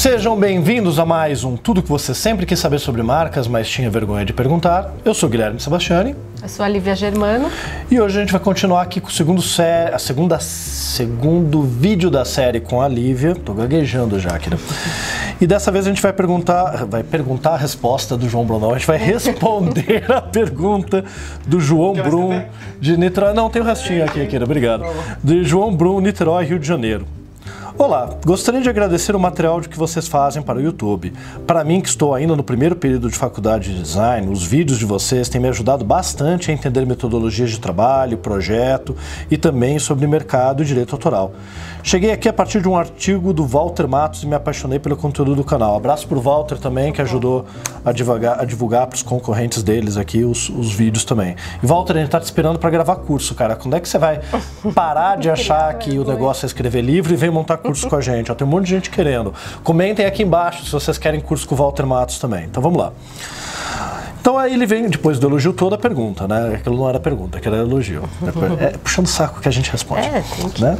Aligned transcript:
Sejam 0.00 0.34
bem-vindos 0.34 0.98
a 0.98 1.04
mais 1.04 1.44
um 1.44 1.58
Tudo 1.58 1.82
que 1.82 1.88
você 1.90 2.14
sempre 2.14 2.46
quis 2.46 2.58
saber 2.58 2.78
sobre 2.78 3.02
marcas, 3.02 3.46
mas 3.46 3.68
tinha 3.68 3.90
vergonha 3.90 4.24
de 4.24 4.32
perguntar. 4.32 4.94
Eu 5.04 5.12
sou 5.12 5.28
Guilherme 5.28 5.60
Sebastiani. 5.60 6.16
Eu 6.42 6.48
sou 6.48 6.64
a 6.64 6.68
Lívia 6.70 6.96
Germano. 6.96 7.50
E 7.90 8.00
hoje 8.00 8.16
a 8.16 8.20
gente 8.22 8.32
vai 8.32 8.40
continuar 8.40 8.80
aqui 8.80 8.98
com 8.98 9.08
o 9.08 9.12
segundo 9.12 9.42
sé... 9.42 9.90
a 9.92 9.98
segunda 9.98 10.40
segundo 10.40 11.60
vídeo 11.60 12.08
da 12.08 12.24
série 12.24 12.60
com 12.60 12.80
a 12.80 12.88
Lívia. 12.88 13.34
Tô 13.34 13.52
gaguejando 13.52 14.18
já. 14.18 14.32
Né? 14.32 14.40
E 15.38 15.46
dessa 15.46 15.70
vez 15.70 15.84
a 15.84 15.90
gente 15.90 16.00
vai 16.00 16.14
perguntar, 16.14 16.86
vai 16.86 17.02
perguntar 17.02 17.50
a 17.50 17.58
resposta 17.58 18.16
do 18.16 18.26
João 18.26 18.46
Brunão. 18.46 18.70
A 18.70 18.78
gente 18.78 18.86
vai 18.86 18.96
responder 18.96 20.10
a 20.10 20.22
pergunta 20.22 21.04
do 21.46 21.60
João 21.60 21.92
Brum 21.92 22.42
de 22.80 22.96
Niterói. 22.96 23.34
Não, 23.34 23.50
tem 23.50 23.60
o 23.60 23.64
restinho 23.66 24.02
aqui, 24.02 24.22
aqui, 24.22 24.38
obrigado. 24.38 24.82
De 25.22 25.44
João 25.44 25.76
Brum, 25.76 26.00
Niterói, 26.00 26.46
Rio 26.46 26.58
de 26.58 26.66
Janeiro. 26.66 27.19
Olá, 27.78 28.10
gostaria 28.24 28.60
de 28.60 28.68
agradecer 28.68 29.14
o 29.14 29.20
material 29.20 29.60
que 29.60 29.78
vocês 29.78 30.08
fazem 30.08 30.42
para 30.42 30.58
o 30.58 30.60
YouTube. 30.60 31.12
Para 31.46 31.62
mim, 31.62 31.80
que 31.80 31.88
estou 31.88 32.14
ainda 32.14 32.34
no 32.34 32.42
primeiro 32.42 32.74
período 32.74 33.08
de 33.08 33.16
faculdade 33.16 33.72
de 33.72 33.82
design, 33.82 34.28
os 34.28 34.44
vídeos 34.44 34.78
de 34.78 34.84
vocês 34.84 35.28
têm 35.28 35.40
me 35.40 35.48
ajudado 35.48 35.84
bastante 35.84 36.50
a 36.50 36.54
entender 36.54 36.84
metodologias 36.84 37.50
de 37.50 37.60
trabalho, 37.60 38.18
projeto 38.18 38.96
e 39.30 39.36
também 39.36 39.78
sobre 39.78 40.06
mercado 40.06 40.62
e 40.62 40.66
direito 40.66 40.94
autoral. 40.94 41.32
Cheguei 41.82 42.12
aqui 42.12 42.28
a 42.28 42.32
partir 42.32 42.60
de 42.60 42.68
um 42.68 42.76
artigo 42.76 43.32
do 43.32 43.46
Walter 43.46 43.88
Matos 43.88 44.22
e 44.22 44.26
me 44.26 44.34
apaixonei 44.34 44.78
pelo 44.78 44.96
conteúdo 44.96 45.34
do 45.34 45.44
canal. 45.44 45.76
Abraço 45.76 46.06
para 46.06 46.18
o 46.18 46.20
Walter 46.20 46.58
também, 46.58 46.92
que 46.92 47.00
ajudou 47.00 47.46
a 47.84 47.92
divulgar, 47.92 48.40
a 48.40 48.44
divulgar 48.44 48.86
para 48.86 48.96
os 48.96 49.02
concorrentes 49.02 49.62
deles 49.62 49.96
aqui 49.96 50.24
os, 50.24 50.50
os 50.50 50.72
vídeos 50.72 51.04
também. 51.04 51.36
E 51.62 51.66
Walter, 51.66 51.94
a 51.94 51.96
gente 51.96 52.06
está 52.06 52.20
te 52.20 52.24
esperando 52.24 52.58
para 52.58 52.68
gravar 52.68 52.96
curso, 52.96 53.34
cara. 53.34 53.56
Quando 53.56 53.76
é 53.76 53.80
que 53.80 53.88
você 53.88 53.98
vai 53.98 54.20
parar 54.74 55.16
de 55.16 55.30
achar 55.30 55.72
que 55.74 55.98
o 55.98 56.04
negócio 56.04 56.44
é 56.44 56.46
escrever 56.46 56.82
livro 56.82 57.14
e 57.14 57.16
vem 57.16 57.30
montar 57.30 57.56
curso 57.56 57.69
com 57.78 57.96
a 57.96 58.00
gente? 58.00 58.30
Ó, 58.30 58.34
tem 58.34 58.46
um 58.46 58.50
monte 58.50 58.64
de 58.64 58.70
gente 58.70 58.90
querendo. 58.90 59.32
Comentem 59.62 60.06
aqui 60.06 60.22
embaixo 60.22 60.64
se 60.64 60.72
vocês 60.72 60.98
querem 60.98 61.20
curso 61.20 61.46
com 61.46 61.54
o 61.54 61.58
Walter 61.58 61.86
Matos 61.86 62.18
também. 62.18 62.44
Então 62.44 62.62
vamos 62.62 62.78
lá. 62.78 62.92
Então 64.20 64.36
aí 64.36 64.52
ele 64.52 64.66
vem, 64.66 64.86
depois 64.86 65.18
do 65.18 65.26
elogio 65.26 65.52
toda 65.52 65.76
a 65.76 65.78
pergunta, 65.78 66.28
né? 66.28 66.54
Aquilo 66.54 66.76
não 66.76 66.88
era 66.88 67.00
pergunta, 67.00 67.38
aquilo 67.38 67.54
era 67.54 67.64
elogio. 67.64 68.02
É, 68.60 68.64
é 68.64 68.68
puxando 68.76 69.06
o 69.06 69.08
saco 69.08 69.40
que 69.40 69.48
a 69.48 69.50
gente 69.50 69.70
responde. 69.72 70.06
É, 70.06 70.22
que... 70.22 70.62
né? 70.62 70.76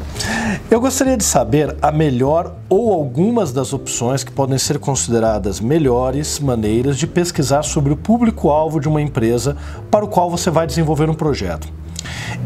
Eu 0.70 0.78
gostaria 0.78 1.16
de 1.16 1.24
saber 1.24 1.74
a 1.80 1.90
melhor 1.90 2.54
ou 2.68 2.92
algumas 2.92 3.50
das 3.50 3.72
opções 3.72 4.22
que 4.22 4.30
podem 4.30 4.58
ser 4.58 4.78
consideradas 4.78 5.58
melhores 5.58 6.38
maneiras 6.38 6.98
de 6.98 7.06
pesquisar 7.06 7.62
sobre 7.62 7.92
o 7.92 7.96
público-alvo 7.96 8.78
de 8.78 8.88
uma 8.88 9.00
empresa 9.00 9.56
para 9.90 10.04
o 10.04 10.08
qual 10.08 10.28
você 10.28 10.50
vai 10.50 10.66
desenvolver 10.66 11.08
um 11.08 11.14
projeto. 11.14 11.79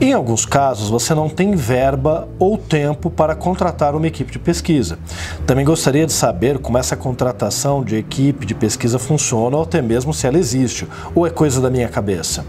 Em 0.00 0.12
alguns 0.12 0.44
casos, 0.44 0.88
você 0.88 1.14
não 1.14 1.28
tem 1.28 1.54
verba 1.54 2.28
ou 2.38 2.58
tempo 2.58 3.10
para 3.10 3.34
contratar 3.34 3.94
uma 3.94 4.06
equipe 4.06 4.32
de 4.32 4.38
pesquisa. 4.38 4.98
Também 5.46 5.64
gostaria 5.64 6.06
de 6.06 6.12
saber 6.12 6.58
como 6.58 6.78
essa 6.78 6.96
contratação 6.96 7.82
de 7.82 7.96
equipe 7.96 8.44
de 8.44 8.54
pesquisa 8.54 8.98
funciona 8.98 9.56
ou 9.56 9.62
até 9.62 9.80
mesmo 9.80 10.12
se 10.12 10.26
ela 10.26 10.38
existe, 10.38 10.86
ou 11.14 11.26
é 11.26 11.30
coisa 11.30 11.60
da 11.60 11.70
minha 11.70 11.88
cabeça. 11.88 12.44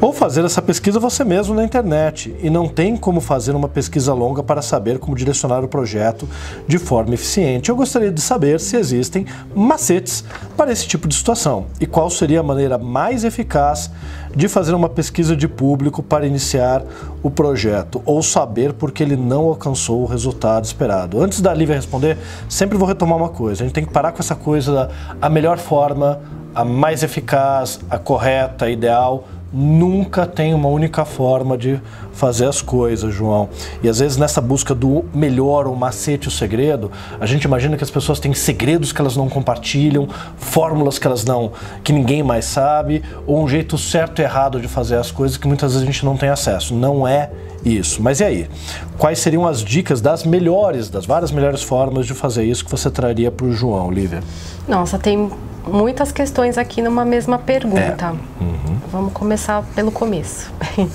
Ou 0.00 0.12
fazer 0.12 0.44
essa 0.44 0.62
pesquisa 0.62 0.98
você 0.98 1.24
mesmo 1.24 1.54
na 1.54 1.64
internet 1.64 2.34
e 2.42 2.48
não 2.48 2.68
tem 2.68 2.96
como 2.96 3.20
fazer 3.20 3.54
uma 3.54 3.68
pesquisa 3.68 4.14
longa 4.14 4.42
para 4.42 4.62
saber 4.62 4.98
como 4.98 5.16
direcionar 5.16 5.62
o 5.64 5.68
projeto 5.68 6.28
de 6.66 6.78
forma 6.78 7.14
eficiente. 7.14 7.68
Eu 7.68 7.76
gostaria 7.76 8.10
de 8.10 8.20
saber 8.20 8.58
se 8.60 8.76
existem 8.76 9.26
macetes 9.54 10.24
para 10.56 10.72
esse 10.72 10.86
tipo 10.86 11.06
de 11.06 11.14
situação 11.14 11.66
e 11.80 11.86
qual 11.86 12.08
seria 12.08 12.40
a 12.40 12.42
maneira 12.42 12.78
mais 12.78 13.24
eficaz 13.24 13.90
de 14.36 14.48
fazer 14.48 14.74
uma 14.74 14.88
pesquisa 14.88 15.34
de 15.34 15.48
público 15.48 16.02
para 16.02 16.26
iniciar 16.26 16.82
o 17.22 17.30
projeto 17.30 18.02
ou 18.04 18.22
saber 18.22 18.74
porque 18.74 19.02
ele 19.02 19.16
não 19.16 19.46
alcançou 19.46 20.02
o 20.02 20.06
resultado 20.06 20.66
esperado. 20.66 21.22
Antes 21.22 21.40
da 21.40 21.54
Lívia 21.54 21.74
responder, 21.74 22.18
sempre 22.46 22.76
vou 22.76 22.86
retomar 22.86 23.16
uma 23.16 23.30
coisa: 23.30 23.64
a 23.64 23.66
gente 23.66 23.74
tem 23.74 23.84
que 23.84 23.92
parar 23.92 24.12
com 24.12 24.20
essa 24.20 24.34
coisa 24.34 24.72
da 24.72 24.90
a 25.22 25.30
melhor 25.30 25.56
forma, 25.56 26.20
a 26.54 26.64
mais 26.64 27.02
eficaz, 27.02 27.80
a 27.88 27.98
correta, 27.98 28.66
a 28.66 28.70
ideal 28.70 29.24
nunca 29.56 30.26
tem 30.26 30.52
uma 30.52 30.68
única 30.68 31.06
forma 31.06 31.56
de 31.56 31.80
fazer 32.12 32.46
as 32.46 32.60
coisas, 32.60 33.14
João. 33.14 33.48
E 33.82 33.88
às 33.88 33.98
vezes 34.00 34.18
nessa 34.18 34.38
busca 34.38 34.74
do 34.74 35.06
melhor, 35.14 35.66
o 35.66 35.74
macete, 35.74 36.28
o 36.28 36.30
segredo, 36.30 36.92
a 37.18 37.24
gente 37.24 37.44
imagina 37.44 37.74
que 37.74 37.82
as 37.82 37.90
pessoas 37.90 38.20
têm 38.20 38.34
segredos 38.34 38.92
que 38.92 39.00
elas 39.00 39.16
não 39.16 39.30
compartilham, 39.30 40.06
fórmulas 40.36 40.98
que 40.98 41.06
elas 41.06 41.24
não, 41.24 41.52
que 41.82 41.90
ninguém 41.90 42.22
mais 42.22 42.44
sabe, 42.44 43.02
ou 43.26 43.42
um 43.42 43.48
jeito 43.48 43.78
certo 43.78 44.20
e 44.20 44.22
errado 44.22 44.60
de 44.60 44.68
fazer 44.68 44.96
as 44.96 45.10
coisas 45.10 45.38
que 45.38 45.48
muitas 45.48 45.72
vezes 45.72 45.88
a 45.88 45.90
gente 45.90 46.04
não 46.04 46.18
tem 46.18 46.28
acesso. 46.28 46.74
Não 46.74 47.08
é 47.08 47.30
isso. 47.64 48.02
Mas 48.02 48.20
e 48.20 48.24
aí? 48.24 48.50
Quais 48.98 49.18
seriam 49.18 49.46
as 49.46 49.62
dicas 49.62 50.02
das 50.02 50.24
melhores, 50.24 50.90
das 50.90 51.06
várias 51.06 51.30
melhores 51.30 51.62
formas 51.62 52.06
de 52.06 52.12
fazer 52.12 52.44
isso 52.44 52.62
que 52.62 52.70
você 52.70 52.90
traria 52.90 53.30
para 53.30 53.46
o 53.46 53.52
João, 53.52 53.90
Lívia? 53.90 54.22
Nossa, 54.68 54.98
tem 54.98 55.30
muitas 55.66 56.12
questões 56.12 56.56
aqui 56.56 56.80
numa 56.80 57.04
mesma 57.04 57.38
pergunta. 57.38 58.14
É. 58.40 58.42
Uhum. 58.42 58.78
Vamos 58.90 59.12
começar 59.12 59.62
pelo 59.74 59.90
começo. 59.90 60.50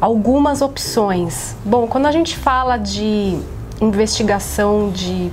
Algumas 0.00 0.62
opções. 0.62 1.56
Bom, 1.64 1.86
quando 1.86 2.06
a 2.06 2.12
gente 2.12 2.36
fala 2.36 2.76
de 2.76 3.38
investigação 3.80 4.90
de 4.90 5.32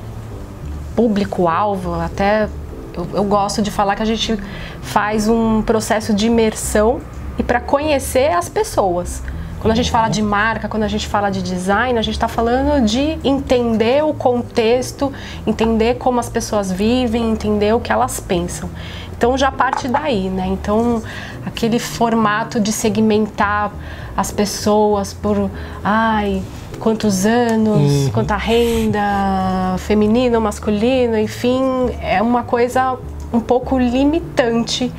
público-alvo, 0.96 1.94
até 1.96 2.48
eu, 2.94 3.08
eu, 3.14 3.24
gosto 3.24 3.62
de 3.62 3.70
falar 3.70 3.96
que 3.96 4.02
a 4.02 4.06
gente 4.06 4.38
faz 4.82 5.28
um 5.28 5.62
processo 5.62 6.14
de 6.14 6.28
imersão 6.28 7.00
e 7.38 7.44
para 7.44 7.60
conhecer 7.60 8.32
as 8.32 8.50
pessoas. 8.50 9.22
Quando 9.60 9.72
a 9.72 9.76
gente 9.76 9.90
fala 9.90 10.08
de 10.08 10.22
marca, 10.22 10.68
quando 10.68 10.84
a 10.84 10.88
gente 10.88 11.08
fala 11.08 11.30
de 11.30 11.42
design, 11.42 11.98
a 11.98 12.02
gente 12.02 12.14
está 12.14 12.28
falando 12.28 12.86
de 12.86 13.18
entender 13.24 14.04
o 14.04 14.14
contexto, 14.14 15.12
entender 15.46 15.96
como 15.96 16.20
as 16.20 16.30
pessoas 16.30 16.72
vivem, 16.72 17.32
entender 17.32 17.74
o 17.74 17.80
que 17.80 17.92
elas 17.92 18.20
pensam. 18.20 18.70
Então 19.18 19.36
já 19.36 19.52
parte 19.52 19.88
daí, 19.88 20.30
né? 20.30 20.46
Então 20.48 21.02
aquele 21.46 21.80
formato 21.80 22.60
de 22.60 22.72
segmentar 22.72 23.72
as 24.16 24.32
pessoas 24.32 25.12
por, 25.14 25.50
ai, 25.84 26.44
quantos 26.80 27.26
anos, 27.26 27.92
uhum. 27.92 28.10
quanta 28.14 28.36
renda, 28.36 29.76
feminino, 29.80 30.40
masculino, 30.40 31.18
enfim, 31.18 31.64
é 32.00 32.22
uma 32.22 32.44
coisa 32.44 32.98
um 33.34 33.40
pouco 33.40 33.78
limitante 33.78 34.92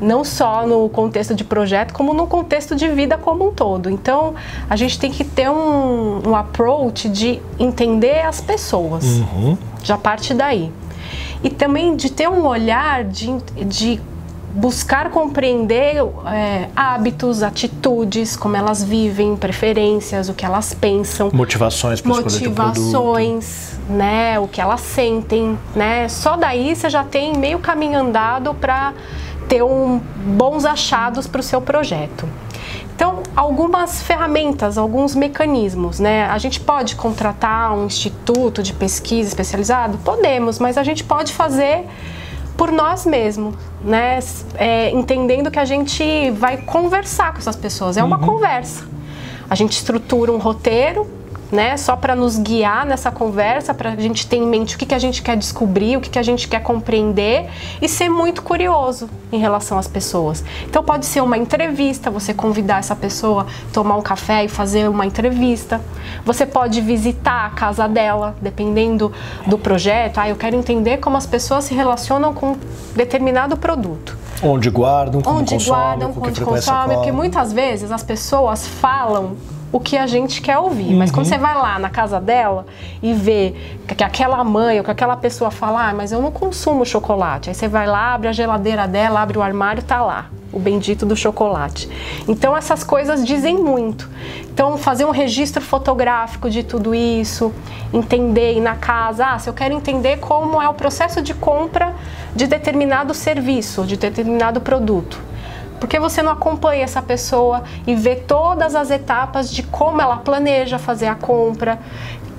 não 0.00 0.24
só 0.24 0.66
no 0.66 0.88
contexto 0.88 1.34
de 1.34 1.44
projeto, 1.44 1.92
como 1.92 2.12
no 2.12 2.26
contexto 2.26 2.74
de 2.74 2.88
vida 2.88 3.16
como 3.16 3.48
um 3.48 3.52
todo. 3.52 3.90
Então, 3.90 4.34
a 4.68 4.76
gente 4.76 4.98
tem 4.98 5.10
que 5.10 5.24
ter 5.24 5.50
um, 5.50 6.28
um 6.28 6.36
approach 6.36 7.08
de 7.08 7.40
entender 7.58 8.20
as 8.20 8.40
pessoas. 8.40 9.04
Uhum. 9.04 9.56
Já 9.82 9.96
parte 9.96 10.34
daí. 10.34 10.70
E 11.42 11.50
também 11.50 11.94
de 11.96 12.10
ter 12.10 12.28
um 12.28 12.46
olhar 12.46 13.04
de, 13.04 13.36
de 13.64 14.00
buscar 14.56 15.10
compreender 15.10 15.96
é, 16.26 16.68
hábitos, 16.74 17.42
atitudes, 17.42 18.36
como 18.36 18.56
elas 18.56 18.82
vivem, 18.82 19.36
preferências, 19.36 20.30
o 20.30 20.34
que 20.34 20.46
elas 20.46 20.72
pensam, 20.72 21.30
motivações 21.32 22.00
para 22.00 22.14
motivações, 22.14 23.78
né, 23.88 24.38
o 24.40 24.48
que 24.48 24.60
elas 24.60 24.80
sentem, 24.80 25.58
né? 25.74 26.08
Só 26.08 26.36
daí 26.36 26.74
você 26.74 26.88
já 26.88 27.04
tem 27.04 27.34
meio 27.34 27.58
caminho 27.58 27.98
andado 27.98 28.54
para 28.54 28.94
ter 29.48 29.62
um, 29.62 29.98
bons 29.98 30.64
achados 30.64 31.26
para 31.26 31.40
o 31.40 31.42
seu 31.42 31.60
projeto. 31.60 32.28
Então, 32.94 33.22
algumas 33.36 34.02
ferramentas, 34.02 34.78
alguns 34.78 35.14
mecanismos, 35.14 36.00
né? 36.00 36.24
A 36.24 36.38
gente 36.38 36.58
pode 36.58 36.96
contratar 36.96 37.74
um 37.74 37.84
instituto 37.84 38.62
de 38.62 38.72
pesquisa 38.72 39.28
especializado? 39.28 39.98
Podemos, 39.98 40.58
mas 40.58 40.78
a 40.78 40.82
gente 40.82 41.04
pode 41.04 41.34
fazer 41.34 41.84
por 42.56 42.72
nós 42.72 43.04
mesmos, 43.04 43.54
né? 43.84 44.18
É, 44.54 44.90
entendendo 44.90 45.50
que 45.50 45.58
a 45.58 45.64
gente 45.66 46.30
vai 46.30 46.56
conversar 46.56 47.32
com 47.32 47.38
essas 47.38 47.54
pessoas, 47.54 47.98
é 47.98 48.02
uma 48.02 48.18
uhum. 48.18 48.26
conversa. 48.26 48.86
A 49.48 49.54
gente 49.54 49.72
estrutura 49.72 50.32
um 50.32 50.38
roteiro, 50.38 51.06
né? 51.50 51.76
Só 51.76 51.96
para 51.96 52.14
nos 52.14 52.38
guiar 52.38 52.84
nessa 52.86 53.10
conversa, 53.10 53.72
para 53.72 53.90
a 53.90 53.96
gente 53.96 54.26
ter 54.26 54.36
em 54.36 54.46
mente 54.46 54.76
o 54.76 54.78
que, 54.78 54.86
que 54.86 54.94
a 54.94 54.98
gente 54.98 55.22
quer 55.22 55.36
descobrir, 55.36 55.96
o 55.96 56.00
que, 56.00 56.10
que 56.10 56.18
a 56.18 56.22
gente 56.22 56.48
quer 56.48 56.60
compreender 56.60 57.48
e 57.80 57.88
ser 57.88 58.08
muito 58.08 58.42
curioso 58.42 59.08
em 59.30 59.38
relação 59.38 59.78
às 59.78 59.86
pessoas. 59.86 60.44
Então 60.68 60.82
pode 60.82 61.06
ser 61.06 61.20
uma 61.22 61.36
entrevista, 61.36 62.10
você 62.10 62.34
convidar 62.34 62.78
essa 62.78 62.96
pessoa, 62.96 63.46
tomar 63.72 63.96
um 63.96 64.02
café 64.02 64.44
e 64.44 64.48
fazer 64.48 64.88
uma 64.88 65.06
entrevista. 65.06 65.80
Você 66.24 66.46
pode 66.46 66.80
visitar 66.80 67.46
a 67.46 67.50
casa 67.50 67.88
dela, 67.88 68.34
dependendo 68.40 69.12
do 69.46 69.58
projeto. 69.58 70.18
Ah, 70.18 70.28
eu 70.28 70.36
quero 70.36 70.56
entender 70.56 70.98
como 70.98 71.16
as 71.16 71.26
pessoas 71.26 71.64
se 71.64 71.74
relacionam 71.74 72.34
com 72.34 72.56
determinado 72.94 73.56
produto. 73.56 74.16
Onde 74.42 74.68
guardam, 74.68 75.22
como 75.22 75.38
onde 75.38 75.54
consomem, 75.54 75.80
guardam, 75.80 76.14
onde 76.20 76.40
consomem, 76.42 76.96
porque 76.96 77.12
muitas 77.12 77.52
vezes 77.52 77.90
as 77.90 78.02
pessoas 78.02 78.66
falam 78.66 79.34
o 79.72 79.80
que 79.80 79.96
a 79.96 80.06
gente 80.06 80.40
quer 80.40 80.58
ouvir. 80.58 80.92
Uhum. 80.92 80.98
Mas 80.98 81.10
quando 81.10 81.26
uhum. 81.26 81.32
você 81.32 81.38
vai 81.38 81.54
lá 81.54 81.78
na 81.78 81.90
casa 81.90 82.20
dela 82.20 82.66
e 83.02 83.12
vê 83.12 83.54
que 83.86 84.02
aquela 84.02 84.42
mãe 84.44 84.78
ou 84.78 84.84
que 84.84 84.90
aquela 84.90 85.16
pessoa 85.16 85.50
fala, 85.50 85.88
ah, 85.88 85.94
mas 85.94 86.12
eu 86.12 86.22
não 86.22 86.30
consumo 86.30 86.84
chocolate. 86.84 87.48
Aí 87.48 87.54
você 87.54 87.68
vai 87.68 87.86
lá, 87.86 88.14
abre 88.14 88.28
a 88.28 88.32
geladeira 88.32 88.86
dela, 88.86 89.20
abre 89.20 89.38
o 89.38 89.42
armário, 89.42 89.82
tá 89.82 90.02
lá 90.02 90.30
o 90.52 90.58
bendito 90.58 91.04
do 91.04 91.14
chocolate. 91.14 91.88
Então 92.26 92.56
essas 92.56 92.82
coisas 92.82 93.24
dizem 93.26 93.58
muito. 93.58 94.08
Então 94.52 94.78
fazer 94.78 95.04
um 95.04 95.10
registro 95.10 95.62
fotográfico 95.62 96.48
de 96.48 96.62
tudo 96.62 96.94
isso, 96.94 97.52
entender 97.92 98.58
na 98.60 98.74
casa, 98.74 99.26
ah, 99.26 99.38
se 99.38 99.50
eu 99.50 99.54
quero 99.54 99.74
entender 99.74 100.18
como 100.18 100.60
é 100.60 100.68
o 100.68 100.74
processo 100.74 101.20
de 101.20 101.34
compra 101.34 101.94
de 102.34 102.46
determinado 102.46 103.12
serviço, 103.12 103.84
de 103.84 103.96
determinado 103.96 104.60
produto. 104.60 105.20
Porque 105.86 106.00
você 106.00 106.20
não 106.20 106.32
acompanha 106.32 106.82
essa 106.82 107.00
pessoa 107.00 107.62
e 107.86 107.94
vê 107.94 108.16
todas 108.16 108.74
as 108.74 108.90
etapas 108.90 109.48
de 109.48 109.62
como 109.62 110.02
ela 110.02 110.16
planeja 110.16 110.80
fazer 110.80 111.06
a 111.06 111.14
compra, 111.14 111.78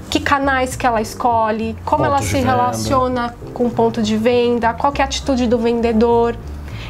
que 0.09 0.19
canais 0.19 0.75
que 0.75 0.85
ela 0.85 1.01
escolhe, 1.01 1.73
como 1.85 2.03
ponto 2.03 2.07
ela 2.07 2.21
se 2.21 2.39
relaciona 2.39 3.33
com 3.53 3.67
o 3.67 3.69
ponto 3.69 4.03
de 4.03 4.17
venda, 4.17 4.73
qual 4.73 4.91
é 4.97 5.01
a 5.01 5.05
atitude 5.05 5.47
do 5.47 5.57
vendedor. 5.57 6.35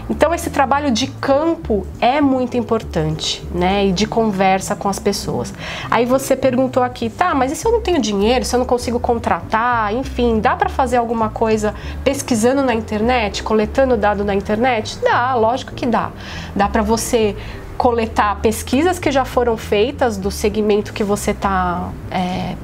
Então 0.10 0.34
esse 0.34 0.50
trabalho 0.50 0.92
de 0.92 1.08
campo 1.08 1.86
é 2.00 2.22
muito 2.22 2.56
importante, 2.56 3.44
né? 3.54 3.88
E 3.88 3.92
de 3.92 4.06
conversa 4.06 4.76
com 4.76 4.88
as 4.88 5.00
pessoas. 5.00 5.54
Aí 5.90 6.06
você 6.06 6.36
perguntou 6.36 6.82
aqui, 6.82 7.10
tá, 7.10 7.36
mas 7.36 7.52
e 7.52 7.56
se 7.56 7.68
eu 7.68 7.72
não 7.72 7.82
tenho 7.82 8.00
dinheiro, 8.02 8.46
se 8.46 8.56
eu 8.56 8.60
não 8.60 8.66
consigo 8.66 9.00
contratar, 9.00 9.94
enfim, 9.94 10.40
dá 10.40 10.56
para 10.56 10.70
fazer 10.70 10.98
alguma 10.98 11.30
coisa 11.30 11.76
pesquisando 12.04 12.62
na 12.62 12.74
internet, 12.74 13.44
coletando 13.44 13.98
dado 13.98 14.24
na 14.24 14.34
internet? 14.34 14.98
Dá, 15.02 15.34
lógico 15.36 15.74
que 15.74 15.86
dá. 15.86 16.12
Dá 16.56 16.68
para 16.70 16.82
você 16.82 17.36
coletar 17.78 18.40
pesquisas 18.42 18.98
que 18.98 19.12
já 19.12 19.24
foram 19.24 19.56
feitas 19.56 20.18
do 20.18 20.32
segmento 20.32 20.92
que 20.94 21.04
você 21.04 21.32
está 21.32 21.92
é, 22.10 22.56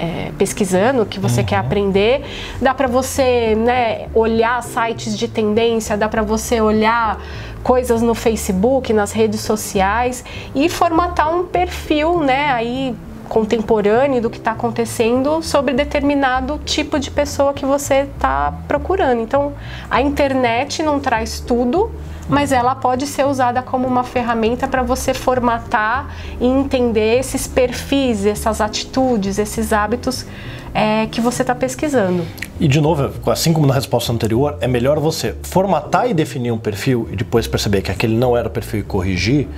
é, 0.00 0.32
pesquisando, 0.38 1.04
que 1.04 1.20
você 1.20 1.40
uhum. 1.40 1.46
quer 1.46 1.56
aprender. 1.56 2.24
Dá 2.60 2.72
para 2.72 2.88
você 2.88 3.54
né, 3.54 4.08
olhar 4.14 4.62
sites 4.62 5.16
de 5.16 5.28
tendência, 5.28 5.96
dá 5.96 6.08
para 6.08 6.22
você 6.22 6.58
olhar 6.60 7.20
coisas 7.62 8.00
no 8.00 8.14
Facebook, 8.14 8.92
nas 8.94 9.12
redes 9.12 9.40
sociais 9.40 10.24
e 10.54 10.70
formatar 10.70 11.34
um 11.34 11.44
perfil, 11.44 12.20
né, 12.20 12.50
aí 12.50 12.96
contemporâneo 13.30 14.20
do 14.20 14.28
que 14.28 14.38
está 14.38 14.50
acontecendo 14.50 15.40
sobre 15.40 15.72
determinado 15.72 16.60
tipo 16.64 16.98
de 16.98 17.12
pessoa 17.12 17.54
que 17.54 17.64
você 17.64 18.08
está 18.12 18.52
procurando. 18.66 19.20
Então, 19.20 19.52
a 19.88 20.02
internet 20.02 20.82
não 20.82 20.98
traz 20.98 21.38
tudo, 21.38 21.92
mas 22.28 22.50
ela 22.50 22.74
pode 22.74 23.06
ser 23.06 23.24
usada 23.24 23.62
como 23.62 23.86
uma 23.86 24.02
ferramenta 24.02 24.66
para 24.66 24.82
você 24.82 25.14
formatar 25.14 26.12
e 26.40 26.46
entender 26.46 27.20
esses 27.20 27.46
perfis, 27.46 28.26
essas 28.26 28.60
atitudes, 28.60 29.38
esses 29.38 29.72
hábitos 29.72 30.26
é, 30.74 31.06
que 31.06 31.20
você 31.20 31.42
está 31.42 31.54
pesquisando. 31.54 32.24
E 32.58 32.66
de 32.66 32.80
novo, 32.80 33.10
assim 33.30 33.52
como 33.52 33.64
na 33.64 33.74
resposta 33.74 34.12
anterior, 34.12 34.58
é 34.60 34.66
melhor 34.66 34.98
você 34.98 35.36
formatar 35.42 36.10
e 36.10 36.14
definir 36.14 36.50
um 36.50 36.58
perfil 36.58 37.08
e 37.12 37.16
depois 37.16 37.46
perceber 37.46 37.80
que 37.80 37.92
aquele 37.92 38.16
não 38.16 38.36
era 38.36 38.48
o 38.48 38.50
perfil 38.50 38.80
e 38.80 38.82
corrigir 38.82 39.48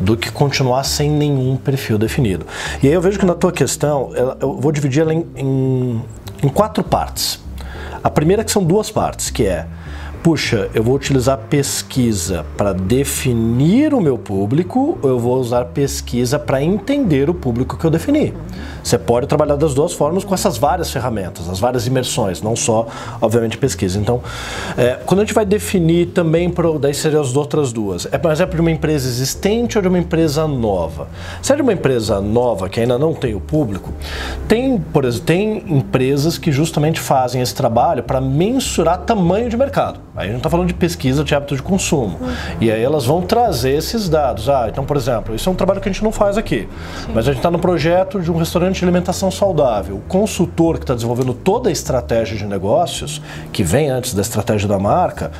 do 0.00 0.16
que 0.16 0.30
continuar 0.32 0.82
sem 0.84 1.10
nenhum 1.10 1.56
perfil 1.56 1.98
definido. 1.98 2.46
E 2.82 2.88
aí 2.88 2.94
eu 2.94 3.00
vejo 3.00 3.18
que 3.18 3.26
na 3.26 3.34
tua 3.34 3.52
questão, 3.52 4.10
eu 4.40 4.56
vou 4.56 4.72
dividir 4.72 5.02
ela 5.02 5.12
em, 5.12 5.26
em, 5.36 6.02
em 6.42 6.48
quatro 6.48 6.82
partes. 6.82 7.38
A 8.02 8.08
primeira 8.08 8.42
que 8.42 8.50
são 8.50 8.64
duas 8.64 8.90
partes, 8.90 9.28
que 9.30 9.46
é 9.46 9.66
puxa, 10.22 10.68
eu 10.74 10.82
vou 10.82 10.94
utilizar 10.94 11.38
pesquisa 11.48 12.44
para 12.56 12.72
definir 12.72 13.94
o 13.94 14.00
meu 14.00 14.18
público 14.18 14.98
ou 15.02 15.08
eu 15.08 15.18
vou 15.18 15.38
usar 15.38 15.66
pesquisa 15.66 16.38
para 16.38 16.62
entender 16.62 17.30
o 17.30 17.34
público 17.34 17.76
que 17.78 17.84
eu 17.84 17.90
defini? 17.90 18.34
Você 18.82 18.98
pode 18.98 19.26
trabalhar 19.26 19.56
das 19.56 19.72
duas 19.74 19.92
formas 19.92 20.24
com 20.24 20.34
essas 20.34 20.58
várias 20.58 20.90
ferramentas, 20.90 21.48
as 21.48 21.58
várias 21.58 21.86
imersões, 21.86 22.42
não 22.42 22.54
só, 22.54 22.86
obviamente, 23.20 23.56
pesquisa. 23.56 23.98
Então, 23.98 24.22
é, 24.76 24.98
quando 25.06 25.20
a 25.20 25.24
gente 25.24 25.34
vai 25.34 25.44
definir 25.44 26.08
também, 26.08 26.50
pro, 26.50 26.78
daí 26.78 26.92
seriam 26.92 27.22
as 27.22 27.34
outras 27.36 27.72
duas, 27.72 28.06
é, 28.10 28.18
por 28.18 28.30
exemplo, 28.30 28.54
de 28.54 28.60
uma 28.60 28.70
empresa 28.70 29.08
existente 29.08 29.78
ou 29.78 29.82
de 29.82 29.88
uma 29.88 29.98
empresa 29.98 30.46
nova? 30.46 31.08
Se 31.42 31.52
é 31.52 31.56
de 31.56 31.62
uma 31.62 31.72
empresa 31.72 32.20
nova 32.20 32.68
que 32.68 32.80
ainda 32.80 32.98
não 32.98 33.14
tem 33.14 33.34
o 33.34 33.40
público, 33.40 33.92
tem, 34.46 34.78
por 34.78 35.04
exemplo, 35.04 35.26
tem 35.26 35.64
empresas 35.68 36.36
que 36.36 36.52
justamente 36.52 37.00
fazem 37.00 37.40
esse 37.40 37.54
trabalho 37.54 38.02
para 38.02 38.20
mensurar 38.20 38.98
tamanho 38.98 39.48
de 39.48 39.56
mercado. 39.56 40.09
Aí 40.14 40.26
a 40.26 40.30
gente 40.30 40.38
está 40.38 40.50
falando 40.50 40.66
de 40.66 40.74
pesquisa 40.74 41.22
de 41.22 41.34
hábito 41.34 41.54
de 41.54 41.62
consumo. 41.62 42.18
Uhum. 42.20 42.28
E 42.60 42.70
aí 42.70 42.82
elas 42.82 43.06
vão 43.06 43.22
trazer 43.22 43.76
esses 43.76 44.08
dados. 44.08 44.48
Ah, 44.48 44.66
então, 44.68 44.84
por 44.84 44.96
exemplo, 44.96 45.34
isso 45.36 45.48
é 45.48 45.52
um 45.52 45.54
trabalho 45.54 45.80
que 45.80 45.88
a 45.88 45.92
gente 45.92 46.02
não 46.02 46.10
faz 46.10 46.36
aqui. 46.36 46.68
Sim. 46.96 47.12
Mas 47.14 47.28
a 47.28 47.30
gente 47.30 47.38
está 47.38 47.50
no 47.50 47.60
projeto 47.60 48.20
de 48.20 48.30
um 48.30 48.36
restaurante 48.36 48.78
de 48.78 48.84
alimentação 48.84 49.30
saudável. 49.30 49.96
O 49.96 50.00
consultor 50.00 50.78
que 50.78 50.84
está 50.84 50.94
desenvolvendo 50.94 51.32
toda 51.32 51.68
a 51.68 51.72
estratégia 51.72 52.36
de 52.36 52.44
negócios, 52.44 53.22
que 53.52 53.62
vem 53.62 53.88
antes 53.88 54.12
da 54.12 54.20
estratégia 54.20 54.66
da 54.66 54.80
marca, 54.80 55.30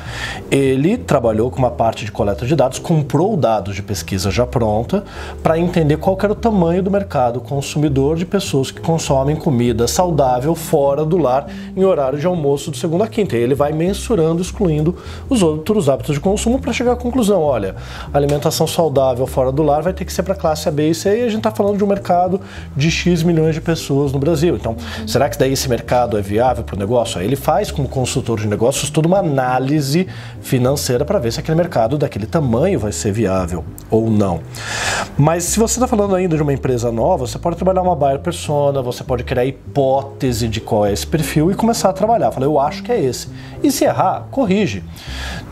ele 0.49 0.97
trabalhou 0.97 1.51
com 1.51 1.59
uma 1.59 1.71
parte 1.71 2.05
de 2.05 2.11
coleta 2.11 2.45
de 2.45 2.55
dados, 2.55 2.79
comprou 2.79 3.35
dados 3.35 3.75
de 3.75 3.83
pesquisa 3.83 4.31
já 4.31 4.45
pronta 4.45 5.03
para 5.43 5.59
entender 5.59 5.97
qual 5.97 6.17
era 6.23 6.31
o 6.31 6.35
tamanho 6.35 6.81
do 6.81 6.89
mercado 6.89 7.41
consumidor 7.41 8.15
de 8.15 8.25
pessoas 8.25 8.71
que 8.71 8.79
consomem 8.79 9.35
comida 9.35 9.85
saudável 9.87 10.55
fora 10.55 11.03
do 11.03 11.17
lar 11.17 11.47
em 11.75 11.83
horário 11.83 12.17
de 12.17 12.25
almoço 12.25 12.71
de 12.71 12.77
segunda 12.77 13.03
a 13.03 13.07
quinta. 13.07 13.35
E 13.35 13.39
ele 13.39 13.55
vai 13.55 13.73
mensurando 13.73 14.41
os 14.41 14.51
excluindo 14.71 14.95
os 15.29 15.43
outros 15.43 15.89
hábitos 15.89 16.15
de 16.15 16.21
consumo 16.21 16.59
para 16.59 16.71
chegar 16.71 16.93
à 16.93 16.95
conclusão: 16.95 17.41
olha, 17.41 17.75
alimentação 18.13 18.65
saudável 18.65 19.27
fora 19.27 19.51
do 19.51 19.61
lar 19.61 19.81
vai 19.81 19.93
ter 19.93 20.05
que 20.05 20.13
ser 20.13 20.23
para 20.23 20.35
classe 20.35 20.69
A, 20.69 20.71
B 20.71 20.89
e 20.89 20.95
C, 20.95 21.19
e 21.19 21.21
a 21.23 21.29
gente 21.29 21.37
está 21.37 21.51
falando 21.51 21.77
de 21.77 21.83
um 21.83 21.87
mercado 21.87 22.39
de 22.75 22.89
X 22.89 23.23
milhões 23.23 23.53
de 23.53 23.61
pessoas 23.61 24.11
no 24.11 24.19
Brasil. 24.19 24.55
Então, 24.55 24.75
será 25.05 25.29
que 25.29 25.37
daí 25.37 25.53
esse 25.53 25.67
mercado 25.67 26.17
é 26.17 26.21
viável 26.21 26.63
para 26.63 26.75
o 26.75 26.79
negócio? 26.79 27.19
Aí 27.19 27.25
ele 27.25 27.35
faz, 27.35 27.71
como 27.71 27.87
consultor 27.87 28.39
de 28.39 28.47
negócios, 28.47 28.89
toda 28.89 29.07
uma 29.07 29.19
análise 29.19 30.07
financeira 30.41 31.03
para 31.03 31.19
ver 31.19 31.31
se 31.33 31.39
aquele 31.39 31.57
mercado 31.57 31.97
daquele 31.97 32.25
tamanho 32.25 32.79
vai 32.79 32.91
ser 32.91 33.11
viável 33.11 33.63
ou 33.89 34.09
não. 34.09 34.39
Mas 35.17 35.43
se 35.43 35.59
você 35.59 35.75
está 35.75 35.87
falando 35.87 36.15
ainda 36.15 36.35
de 36.35 36.41
uma 36.41 36.53
empresa 36.53 36.91
nova, 36.91 37.27
você 37.27 37.37
pode 37.37 37.55
trabalhar 37.55 37.81
uma 37.81 37.95
buyer 37.95 38.19
persona, 38.19 38.81
você 38.81 39.03
pode 39.03 39.23
criar 39.23 39.45
hipótese 39.45 40.47
de 40.47 40.61
qual 40.61 40.85
é 40.85 40.93
esse 40.93 41.05
perfil 41.05 41.51
e 41.51 41.55
começar 41.55 41.89
a 41.89 41.93
trabalhar. 41.93 42.31
Falar, 42.31 42.45
eu 42.45 42.59
acho 42.59 42.83
que 42.83 42.91
é 42.91 42.99
esse. 42.99 43.27
E 43.61 43.71
se 43.71 43.83
errar, 43.83 44.27
corrige. 44.51 44.83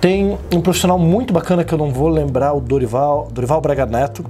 Tem 0.01 0.37
um 0.53 0.61
profissional 0.61 0.99
muito 0.99 1.33
bacana 1.33 1.63
que 1.63 1.73
eu 1.73 1.77
não 1.77 1.91
vou 1.91 2.09
lembrar, 2.09 2.53
o 2.53 2.59
Dorival, 2.59 3.29
Dorival 3.31 3.61
Braga 3.61 3.85
Neto. 3.85 4.25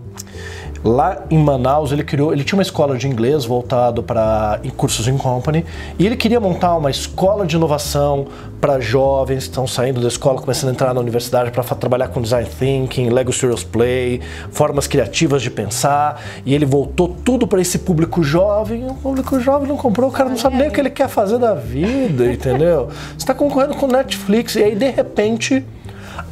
Lá 0.84 1.26
em 1.30 1.38
Manaus, 1.38 1.92
ele 1.92 2.04
criou, 2.04 2.32
ele 2.32 2.44
tinha 2.44 2.58
uma 2.58 2.64
escola 2.64 2.98
de 2.98 3.06
inglês 3.06 3.44
voltado 3.44 4.02
para 4.02 4.60
cursos 4.78 5.08
em 5.08 5.18
company, 5.18 5.66
e 5.98 6.06
ele 6.06 6.16
queria 6.16 6.40
montar 6.40 6.76
uma 6.78 6.90
escola 6.90 7.46
de 7.46 7.58
inovação 7.58 8.28
para 8.62 8.80
jovens 8.80 9.44
que 9.44 9.50
estão 9.50 9.68
saindo 9.68 10.00
da 10.00 10.08
escola, 10.08 10.40
começando 10.40 10.70
a 10.70 10.74
entrar 10.74 10.94
na 10.94 11.02
universidade 11.02 11.52
para 11.52 11.64
trabalhar 11.64 12.08
com 12.08 12.22
design 12.22 12.48
thinking, 12.48 13.10
Lego 13.10 13.34
Serious 13.34 13.64
Play, 13.64 14.22
formas 14.52 14.88
criativas 14.88 15.42
de 15.42 15.52
pensar, 15.52 16.22
e 16.46 16.54
ele 16.54 16.66
voltou 16.66 17.10
tudo 17.26 17.46
para 17.46 17.60
esse 17.60 17.80
público 17.80 18.24
jovem. 18.24 18.88
O 18.88 18.94
público 18.94 19.40
jovem 19.40 19.68
não 19.68 19.78
comprou, 19.78 20.10
o 20.10 20.14
cara 20.14 20.30
não 20.30 20.38
sabe 20.38 20.58
nem 20.58 20.70
o 20.70 20.72
que 20.72 20.80
ele 20.80 20.90
quer 20.90 21.10
fazer 21.10 21.38
da 21.38 21.54
vida, 21.54 22.32
entendeu? 22.32 22.88
Você 22.88 23.18
está 23.18 23.34
concorrendo 23.34 23.76
com 23.76 23.88
Netflix 23.88 24.56
e 24.56 24.64
aí 24.64 24.76
de 24.76 24.90
repente 24.90 25.66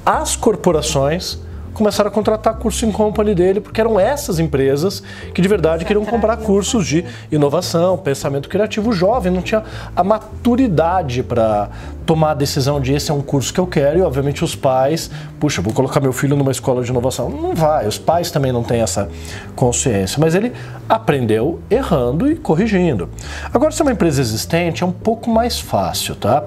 as 0.06 0.38
corporações 0.38 1.40
começaram 1.78 2.10
a 2.10 2.12
contratar 2.12 2.56
curso 2.56 2.86
em 2.86 2.92
company 2.92 3.36
dele, 3.36 3.62
porque 3.62 3.80
eram 3.80 4.00
essas 4.00 4.40
empresas 4.40 5.04
que 5.34 5.42
de 5.42 5.48
verdade 5.48 5.86
queriam 5.86 6.04
comprar 6.04 6.38
cursos 6.38 6.88
de 6.88 7.06
inovação, 7.32 7.98
pensamento 7.98 8.50
criativo. 8.50 8.90
O 8.90 8.94
jovem 8.94 9.32
não 9.32 9.42
tinha 9.42 9.64
a 9.96 10.04
maturidade 10.04 11.22
para 11.22 11.70
tomar 12.06 12.32
a 12.32 12.34
decisão 12.34 12.82
de 12.82 12.94
esse 12.94 13.12
é 13.12 13.14
um 13.14 13.22
curso 13.22 13.54
que 13.54 13.60
eu 13.60 13.68
quero, 13.68 14.00
e 14.00 14.02
obviamente 14.02 14.44
os 14.44 14.56
pais, 14.56 15.12
puxa, 15.40 15.62
vou 15.62 15.74
colocar 15.74 16.00
meu 16.00 16.12
filho 16.12 16.36
numa 16.36 16.52
escola 16.52 16.82
de 16.82 16.90
inovação. 16.90 17.30
Não 17.30 17.54
vai, 17.54 17.86
os 17.86 17.98
pais 17.98 18.32
também 18.32 18.52
não 18.52 18.64
têm 18.64 18.82
essa 18.82 19.08
consciência, 19.56 20.18
mas 20.20 20.34
ele 20.34 20.54
aprendeu 20.90 21.60
errando 21.70 22.32
e 22.32 22.36
corrigindo. 22.36 23.10
Agora, 23.54 23.72
se 23.72 23.82
é 23.82 23.86
uma 23.86 23.92
empresa 23.92 24.20
existente, 24.20 24.84
é 24.84 24.86
um 24.86 24.92
pouco 24.92 25.30
mais 25.30 25.60
fácil, 25.60 26.16
tá? 26.16 26.44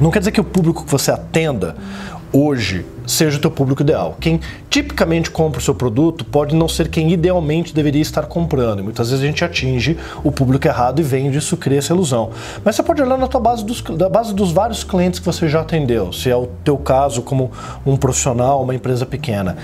Não 0.00 0.10
quer 0.10 0.20
dizer 0.20 0.32
que 0.32 0.40
o 0.40 0.44
público 0.44 0.84
que 0.84 0.90
você 0.90 1.10
atenda 1.10 1.74
hoje 2.32 2.84
seja 3.06 3.36
o 3.36 3.40
teu 3.40 3.50
público 3.50 3.82
ideal. 3.82 4.16
Quem 4.20 4.40
tipicamente 4.70 5.30
compra 5.30 5.60
o 5.60 5.62
seu 5.62 5.74
produto 5.74 6.24
pode 6.24 6.54
não 6.54 6.68
ser 6.68 6.88
quem 6.88 7.12
idealmente 7.12 7.74
deveria 7.74 8.00
estar 8.00 8.22
comprando. 8.26 8.82
Muitas 8.82 9.10
vezes 9.10 9.22
a 9.22 9.26
gente 9.26 9.44
atinge 9.44 9.98
o 10.24 10.32
público 10.32 10.66
errado 10.66 11.00
e 11.00 11.02
vende 11.02 11.38
isso, 11.38 11.56
cria 11.56 11.78
essa 11.78 11.92
ilusão. 11.92 12.30
Mas 12.64 12.76
você 12.76 12.82
pode 12.82 13.02
olhar 13.02 13.18
na 13.18 13.26
tua 13.26 13.40
base 13.40 13.64
dos, 13.64 13.82
da 13.82 14.08
base 14.08 14.34
dos 14.34 14.52
vários 14.52 14.82
clientes 14.82 15.20
que 15.20 15.26
você 15.26 15.48
já 15.48 15.60
atendeu, 15.60 16.12
se 16.12 16.30
é 16.30 16.36
o 16.36 16.46
teu 16.64 16.76
caso 16.76 17.22
como 17.22 17.50
um 17.84 17.96
profissional, 17.96 18.62
uma 18.62 18.74
empresa 18.74 19.04
pequena 19.04 19.56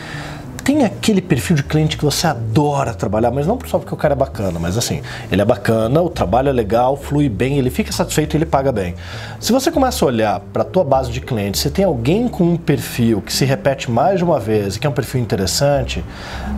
tem 0.69 0.85
aquele 0.85 1.23
perfil 1.23 1.57
de 1.57 1.63
cliente 1.63 1.97
que 1.97 2.05
você 2.05 2.27
adora 2.27 2.93
trabalhar, 2.93 3.31
mas 3.31 3.47
não 3.47 3.59
só 3.65 3.79
porque 3.79 3.95
o 3.95 3.97
cara 3.97 4.13
é 4.13 4.17
bacana, 4.17 4.59
mas 4.59 4.77
assim, 4.77 5.01
ele 5.33 5.41
é 5.41 5.45
bacana, 5.45 6.03
o 6.03 6.11
trabalho 6.11 6.51
é 6.51 6.53
legal, 6.53 6.95
flui 6.95 7.27
bem, 7.27 7.57
ele 7.57 7.71
fica 7.71 7.91
satisfeito 7.91 8.35
e 8.35 8.37
ele 8.37 8.45
paga 8.45 8.71
bem. 8.71 8.95
Se 9.41 9.51
você 9.51 9.71
começa 9.71 10.05
a 10.05 10.09
olhar 10.09 10.41
para 10.53 10.61
a 10.61 10.67
tua 10.67 10.85
base 10.85 11.11
de 11.11 11.23
clientes, 11.23 11.63
se 11.63 11.71
tem 11.71 11.87
alguém 11.87 12.29
com 12.29 12.45
um 12.45 12.59
perfil 12.59 13.23
que 13.23 13.33
se 13.33 13.47
repete 13.47 13.91
mais 13.91 14.19
de 14.19 14.25
uma 14.25 14.39
vez 14.39 14.77
e 14.77 14.79
que 14.79 14.87
é 14.87 14.91
um 14.91 14.93
perfil 14.93 15.23
interessante, 15.23 16.05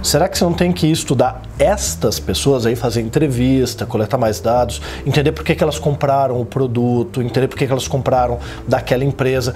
será 0.03 0.29
que 0.29 0.37
você 0.37 0.43
não 0.43 0.55
tem 0.55 0.73
que 0.73 0.89
estudar 0.89 1.43
estas 1.57 2.19
pessoas 2.19 2.67
aí, 2.67 2.75
fazer 2.75 3.03
entrevista, 3.03 3.87
coletar 3.87 4.19
mais 4.19 4.41
dados, 4.41 4.83
entender 5.07 5.31
por 5.31 5.45
que, 5.45 5.55
que 5.55 5.63
elas 5.63 5.79
compraram 5.79 6.41
o 6.41 6.45
produto, 6.45 7.23
entender 7.23 7.47
por 7.47 7.57
que, 7.57 7.65
que 7.65 7.73
elas 7.73 7.87
compraram 7.87 8.41
daquela 8.67 9.05
empresa, 9.05 9.55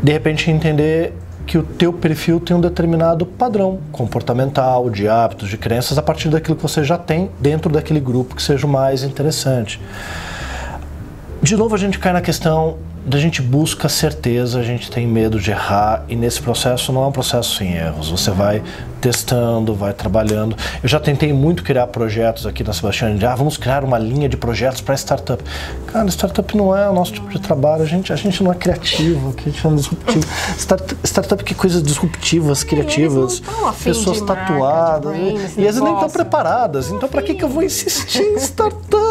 de 0.00 0.12
repente 0.12 0.48
entender 0.48 1.12
que 1.46 1.58
o 1.58 1.62
teu 1.62 1.92
perfil 1.92 2.40
tem 2.40 2.56
um 2.56 2.60
determinado 2.60 3.26
padrão 3.26 3.78
comportamental, 3.92 4.88
de 4.88 5.08
hábitos, 5.08 5.48
de 5.48 5.58
crenças 5.58 5.98
a 5.98 6.02
partir 6.02 6.28
daquilo 6.28 6.56
que 6.56 6.62
você 6.62 6.82
já 6.82 6.96
tem 6.96 7.30
dentro 7.38 7.70
daquele 7.70 8.00
grupo 8.00 8.34
que 8.34 8.42
seja 8.42 8.66
o 8.66 8.70
mais 8.70 9.02
interessante. 9.02 9.80
De 11.42 11.56
novo 11.56 11.74
a 11.74 11.78
gente 11.78 11.98
cai 11.98 12.12
na 12.12 12.22
questão 12.22 12.78
da 13.06 13.18
gente 13.18 13.42
busca 13.42 13.88
certeza, 13.88 14.58
a 14.58 14.62
gente 14.62 14.90
tem 14.90 15.06
medo 15.06 15.38
de 15.38 15.50
errar 15.50 16.04
e 16.08 16.16
nesse 16.16 16.40
processo 16.40 16.92
não 16.92 17.04
é 17.04 17.06
um 17.06 17.12
processo 17.12 17.56
sem 17.56 17.74
erros. 17.74 18.10
Você 18.10 18.30
vai 18.30 18.62
testando, 19.00 19.74
vai 19.74 19.92
trabalhando. 19.92 20.56
Eu 20.82 20.88
já 20.88 20.98
tentei 20.98 21.30
muito 21.30 21.62
criar 21.62 21.86
projetos 21.88 22.46
aqui 22.46 22.64
na 22.64 22.72
Sebastião 22.72 23.14
de 23.14 23.26
ah, 23.26 23.34
vamos 23.34 23.58
criar 23.58 23.84
uma 23.84 23.98
linha 23.98 24.26
de 24.26 24.36
projetos 24.38 24.80
para 24.80 24.94
startup. 24.96 25.44
Cara, 25.88 26.08
startup 26.08 26.56
não 26.56 26.74
é 26.74 26.88
o 26.88 26.94
nosso 26.94 27.12
tipo 27.12 27.28
de 27.28 27.38
trabalho, 27.38 27.82
a 27.82 27.86
gente, 27.86 28.10
a 28.10 28.16
gente 28.16 28.42
não 28.42 28.50
é 28.50 28.54
criativo, 28.54 29.34
a 29.36 29.42
gente 29.42 29.62
não 29.62 29.72
é 29.72 29.76
disruptivo. 29.76 30.26
Start, 30.56 30.92
startup 31.04 31.44
que 31.44 31.54
coisas 31.54 31.82
disruptivas, 31.82 32.64
criativas, 32.64 33.42
pessoas 33.82 34.22
tatuadas, 34.22 35.14
e 35.58 35.62
elas 35.62 35.80
nem 35.80 35.92
estão 35.92 36.08
preparadas. 36.08 36.90
Então, 36.90 37.06
para 37.06 37.20
que, 37.20 37.34
que 37.34 37.44
eu 37.44 37.48
vou 37.50 37.62
insistir 37.62 38.22
em 38.22 38.36
startup? 38.40 39.03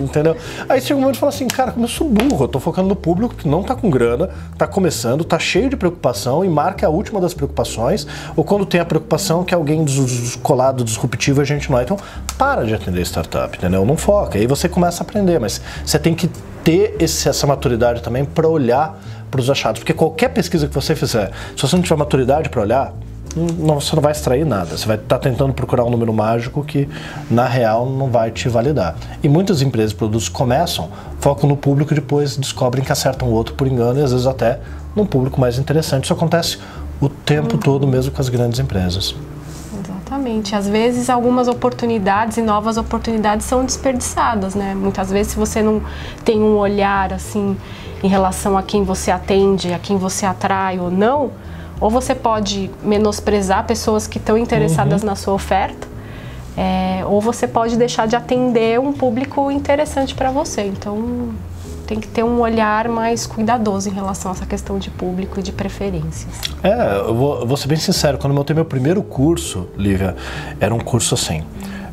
Entendeu? 0.00 0.36
Aí 0.68 0.80
chega 0.80 0.96
um 0.96 1.00
momento 1.00 1.16
e 1.16 1.18
fala 1.18 1.30
assim, 1.30 1.48
cara, 1.48 1.72
como 1.72 1.84
eu 1.84 1.88
sou 1.88 2.08
burro, 2.08 2.44
eu 2.44 2.48
tô 2.48 2.60
focando 2.60 2.88
no 2.88 2.96
público 2.96 3.34
que 3.34 3.48
não 3.48 3.62
está 3.62 3.74
com 3.74 3.88
grana, 3.88 4.28
está 4.52 4.66
começando, 4.66 5.22
está 5.22 5.38
cheio 5.38 5.70
de 5.70 5.76
preocupação 5.76 6.44
e 6.44 6.48
marca 6.48 6.86
a 6.86 6.90
última 6.90 7.20
das 7.20 7.32
preocupações, 7.32 8.06
ou 8.36 8.44
quando 8.44 8.66
tem 8.66 8.80
a 8.80 8.84
preocupação 8.84 9.44
que 9.44 9.54
alguém 9.54 9.84
descolado, 9.84 10.84
disruptivo, 10.84 11.40
a 11.40 11.44
gente 11.44 11.70
não 11.70 11.78
é. 11.78 11.82
Então, 11.82 11.96
para 12.36 12.64
de 12.64 12.74
atender 12.74 13.02
startup, 13.02 13.56
entendeu? 13.56 13.84
Não 13.84 13.96
foca. 13.96 14.38
Aí 14.38 14.46
você 14.46 14.68
começa 14.68 15.02
a 15.02 15.04
aprender, 15.04 15.38
mas 15.38 15.60
você 15.84 15.98
tem 15.98 16.14
que 16.14 16.28
ter 16.62 16.96
esse, 17.00 17.28
essa 17.28 17.46
maturidade 17.46 18.02
também 18.02 18.24
para 18.24 18.48
olhar 18.48 19.00
para 19.30 19.40
os 19.40 19.48
achados. 19.48 19.80
Porque 19.80 19.94
qualquer 19.94 20.28
pesquisa 20.28 20.66
que 20.66 20.74
você 20.74 20.94
fizer, 20.94 21.30
se 21.56 21.62
você 21.62 21.76
não 21.76 21.82
tiver 21.82 21.96
maturidade 21.96 22.48
para 22.48 22.60
olhar, 22.60 22.92
não, 23.36 23.80
você 23.80 23.94
não 23.94 24.02
vai 24.02 24.12
extrair 24.12 24.44
nada. 24.44 24.76
Você 24.76 24.86
vai 24.86 24.96
estar 24.96 25.18
tá 25.18 25.18
tentando 25.18 25.52
procurar 25.52 25.84
um 25.84 25.90
número 25.90 26.12
mágico 26.12 26.64
que, 26.64 26.88
na 27.30 27.46
real, 27.46 27.86
não 27.86 28.08
vai 28.10 28.30
te 28.30 28.48
validar. 28.48 28.96
E 29.22 29.28
muitas 29.28 29.62
empresas 29.62 29.92
e 29.92 29.94
produtos 29.94 30.28
começam, 30.28 30.88
focam 31.20 31.48
no 31.48 31.56
público 31.56 31.92
e 31.92 31.94
depois 31.94 32.36
descobrem 32.36 32.84
que 32.84 32.90
acertam 32.90 33.28
o 33.28 33.32
outro 33.32 33.54
por 33.54 33.66
engano 33.66 34.00
e 34.00 34.02
às 34.02 34.12
vezes 34.12 34.26
até 34.26 34.60
num 34.96 35.06
público 35.06 35.40
mais 35.40 35.58
interessante. 35.58 36.04
Isso 36.04 36.12
acontece 36.12 36.58
o 37.00 37.08
tempo 37.08 37.54
uhum. 37.54 37.60
todo, 37.60 37.86
mesmo 37.86 38.12
com 38.12 38.20
as 38.20 38.28
grandes 38.28 38.58
empresas. 38.58 39.14
Exatamente. 39.78 40.56
Às 40.56 40.68
vezes 40.68 41.08
algumas 41.08 41.46
oportunidades 41.46 42.36
e 42.36 42.42
novas 42.42 42.76
oportunidades 42.76 43.46
são 43.46 43.64
desperdiçadas, 43.64 44.56
né? 44.56 44.74
Muitas 44.74 45.10
vezes 45.10 45.32
se 45.32 45.38
você 45.38 45.62
não 45.62 45.80
tem 46.24 46.42
um 46.42 46.56
olhar 46.56 47.12
assim 47.12 47.56
em 48.02 48.08
relação 48.08 48.58
a 48.58 48.62
quem 48.62 48.82
você 48.82 49.10
atende, 49.10 49.72
a 49.72 49.78
quem 49.78 49.96
você 49.96 50.26
atrai 50.26 50.80
ou 50.80 50.90
não, 50.90 51.30
ou 51.80 51.88
você 51.88 52.14
pode 52.14 52.70
menosprezar 52.82 53.66
pessoas 53.66 54.06
que 54.06 54.18
estão 54.18 54.36
interessadas 54.36 55.02
uhum. 55.02 55.08
na 55.08 55.16
sua 55.16 55.34
oferta, 55.34 55.88
é, 56.56 57.02
ou 57.06 57.20
você 57.20 57.48
pode 57.48 57.76
deixar 57.76 58.06
de 58.06 58.14
atender 58.14 58.78
um 58.78 58.92
público 58.92 59.50
interessante 59.50 60.14
para 60.14 60.30
você. 60.30 60.62
Então 60.62 61.30
tem 61.86 61.98
que 61.98 62.06
ter 62.06 62.22
um 62.22 62.40
olhar 62.40 62.88
mais 62.88 63.26
cuidadoso 63.26 63.88
em 63.88 63.92
relação 63.92 64.30
a 64.30 64.34
essa 64.34 64.46
questão 64.46 64.78
de 64.78 64.90
público 64.90 65.40
e 65.40 65.42
de 65.42 65.50
preferências. 65.50 66.32
É, 66.62 66.98
eu 66.98 67.14
vou, 67.14 67.40
eu 67.40 67.46
vou 67.46 67.56
ser 67.56 67.66
bem 67.66 67.78
sincero, 67.78 68.18
quando 68.18 68.32
eu 68.32 68.36
montei 68.36 68.54
meu 68.54 68.64
primeiro 68.64 69.02
curso, 69.02 69.66
Lívia, 69.76 70.14
era 70.60 70.72
um 70.72 70.78
curso 70.78 71.14
assim 71.14 71.42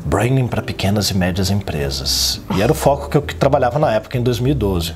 branding 0.08 0.46
para 0.46 0.62
pequenas 0.62 1.10
e 1.10 1.16
médias 1.16 1.50
empresas. 1.50 2.40
E 2.56 2.62
era 2.62 2.72
o 2.72 2.74
foco 2.74 3.10
que 3.10 3.16
eu 3.18 3.20
trabalhava 3.20 3.78
na 3.78 3.92
época, 3.92 4.16
em 4.16 4.22
2012. 4.22 4.94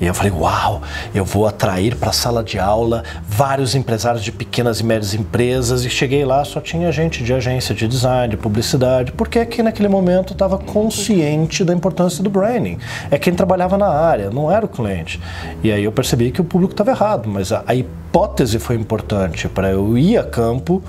E 0.00 0.06
eu 0.06 0.12
falei, 0.12 0.32
uau, 0.32 0.82
eu 1.14 1.24
vou 1.24 1.46
atrair 1.46 1.94
para 1.94 2.10
a 2.10 2.12
sala 2.12 2.42
de 2.42 2.58
aula 2.58 3.04
vários 3.24 3.76
empresários 3.76 4.24
de 4.24 4.32
pequenas 4.32 4.80
e 4.80 4.84
médias 4.84 5.14
empresas. 5.14 5.84
E 5.84 5.90
cheguei 5.90 6.24
lá, 6.24 6.44
só 6.44 6.60
tinha 6.60 6.90
gente 6.90 7.22
de 7.22 7.32
agência 7.32 7.72
de 7.72 7.86
design, 7.86 8.32
de 8.32 8.36
publicidade, 8.36 9.12
porque 9.12 9.38
aqui 9.38 9.62
naquele 9.62 9.88
momento 9.88 10.32
estava 10.32 10.58
consciente 10.58 11.62
da 11.62 11.72
importância 11.72 12.22
do 12.24 12.28
branding. 12.28 12.78
É 13.12 13.18
quem 13.18 13.32
trabalhava 13.32 13.78
na 13.78 13.88
área, 13.88 14.28
não 14.28 14.50
era 14.50 14.66
o 14.66 14.68
cliente. 14.68 15.20
E 15.62 15.70
aí 15.70 15.84
eu 15.84 15.92
percebi 15.92 16.32
que 16.32 16.40
o 16.40 16.44
público 16.44 16.72
estava 16.72 16.90
errado, 16.90 17.28
mas 17.28 17.52
a, 17.52 17.62
a 17.64 17.76
hipótese 17.76 18.58
foi 18.58 18.74
importante 18.74 19.48
para 19.48 19.70
eu 19.70 19.96
ir 19.96 20.18
a 20.18 20.24
campo, 20.24 20.82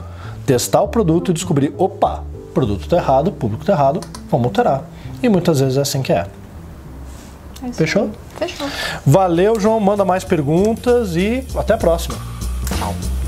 testar 0.43 0.81
o 0.81 0.87
produto 0.87 1.29
e 1.29 1.33
descobrir, 1.35 1.71
opa, 1.77 2.23
produto 2.49 2.81
está 2.81 2.97
errado, 2.97 3.31
público 3.31 3.63
está 3.63 3.73
errado, 3.73 4.01
vamos 4.29 4.47
alterar. 4.47 4.83
E 5.21 5.29
muitas 5.29 5.59
vezes 5.59 5.77
é 5.77 5.81
assim 5.81 6.01
que 6.01 6.13
é. 6.13 6.27
é 7.63 7.71
Fechou? 7.73 8.09
Fechou. 8.37 8.67
Valeu, 9.05 9.59
João. 9.59 9.79
Manda 9.79 10.05
mais 10.05 10.23
perguntas 10.23 11.15
e 11.15 11.45
até 11.55 11.73
a 11.73 11.77
próxima. 11.77 12.15
Tchau. 12.77 13.18